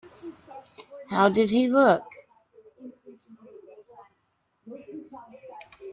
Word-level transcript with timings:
How 1.11 1.29
did 1.29 1.51
he 1.51 1.67
look? 1.67 2.01